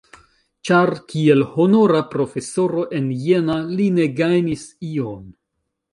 Ĉar 0.67 0.91
kiel 1.11 1.43
honora 1.57 2.01
profesoro 2.15 2.87
en 3.01 3.11
Jena 3.27 3.61
li 3.77 3.91
ne 3.99 4.11
gajnis 4.23 4.65
ion! 4.93 5.25